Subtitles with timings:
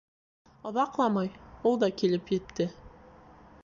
[0.69, 1.31] Оҙаҡламай
[1.71, 2.71] ул да килеп етте.